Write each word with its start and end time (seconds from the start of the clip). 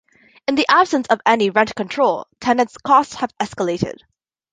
In 0.47 0.55
the 0.55 0.65
absence 0.67 1.05
of 1.09 1.21
any 1.27 1.51
rent 1.51 1.75
control, 1.75 2.25
tenants' 2.39 2.75
costs 2.77 3.13
have 3.13 3.31
escalated. 3.37 3.99